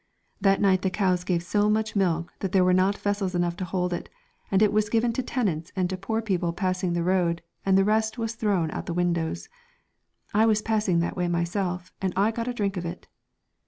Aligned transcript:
That 0.41 0.59
night 0.59 0.81
the 0.81 0.89
cows 0.89 1.23
gave 1.23 1.43
so 1.43 1.69
much 1.69 1.95
milk 1.95 2.33
that 2.39 2.53
there 2.53 2.63
were 2.63 2.73
not 2.73 2.97
vessels 2.97 3.35
enough 3.35 3.55
to 3.57 3.65
hold 3.65 3.93
it, 3.93 4.09
and 4.49 4.63
it 4.63 4.73
was 4.73 4.89
given 4.89 5.13
to 5.13 5.21
tenants 5.21 5.71
and 5.75 5.87
to 5.91 5.95
poor 5.95 6.23
people 6.23 6.53
passing 6.53 6.93
the 6.93 7.03
road, 7.03 7.43
and 7.67 7.77
the 7.77 7.85
rest 7.85 8.17
was 8.17 8.33
thrown 8.33 8.71
out 8.71 8.77
at 8.79 8.85
the 8.87 8.95
windows. 8.95 9.47
I 10.33 10.47
was 10.47 10.63
passing 10.63 11.01
that 11.01 11.15
way 11.15 11.27
myself, 11.27 11.93
and 12.01 12.13
I 12.15 12.31
got 12.31 12.47
a 12.47 12.53
drink 12.55 12.77
of 12.77 12.85
it. 12.87 13.09